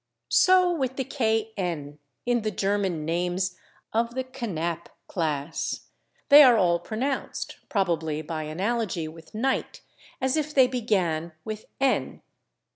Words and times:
So 0.29 0.73
with 0.73 0.95
the 0.95 1.05
/kn/ 1.05 1.99
in 2.25 2.41
the 2.41 2.49
German 2.49 3.05
names 3.05 3.55
of 3.93 4.15
the 4.15 4.23
/Knapp/ 4.23 4.87
class; 5.05 5.81
they 6.29 6.41
are 6.41 6.57
all 6.57 6.79
pronounced, 6.79 7.57
probably 7.69 8.23
by 8.23 8.45
analogy 8.45 9.07
with 9.07 9.33
/Knight/, 9.33 9.81
as 10.19 10.35
if 10.35 10.55
they 10.55 10.65
began 10.65 11.33
with 11.45 11.65
/n 11.79 12.21